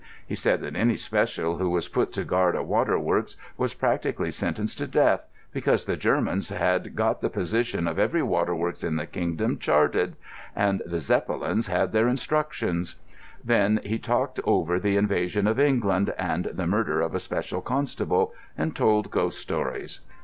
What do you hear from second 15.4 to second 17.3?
of England, and the murder of a